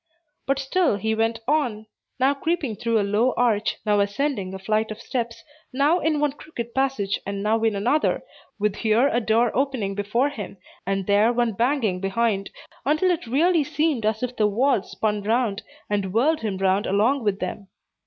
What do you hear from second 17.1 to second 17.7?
with them.